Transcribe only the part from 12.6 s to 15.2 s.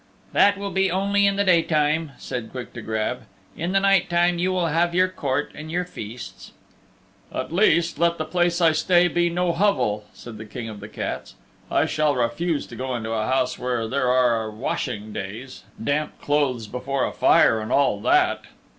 to go into a house where there are washing